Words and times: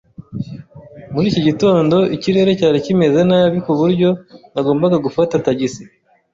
Muri 1.13 1.25
iki 1.31 1.41
gitondo 1.47 1.97
ikirere 2.15 2.51
cyari 2.59 2.77
kimeze 2.85 3.19
nabi 3.29 3.57
kuburyo 3.65 4.09
nagombaga 4.53 4.97
gufata 5.05 5.43
tagisi. 5.45 5.83